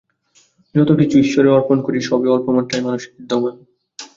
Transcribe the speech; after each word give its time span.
যত 0.75 0.89
কিছু 0.91 1.15
গুণ 1.15 1.23
ঈশ্বরে 1.23 1.49
অর্পণ 1.49 1.77
করি, 1.81 1.99
সবই 2.01 2.27
অল্পমাত্রায় 2.27 2.85
মানুষে 2.85 3.07
বিদ্যমান। 3.11 3.55